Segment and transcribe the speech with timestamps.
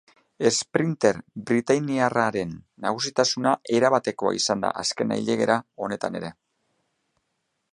[0.49, 1.17] Esprinter
[1.49, 2.55] britainiarraren
[2.85, 6.33] nagusitasuna erabatekoa izan da azken ailegaera honetan ere.